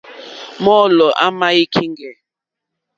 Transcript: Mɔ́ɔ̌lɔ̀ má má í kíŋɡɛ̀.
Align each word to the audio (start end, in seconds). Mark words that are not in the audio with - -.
Mɔ́ɔ̌lɔ̀ 1.03 1.09
má 1.17 1.27
má 1.39 1.47
í 1.61 1.63
kíŋɡɛ̀. 1.73 2.13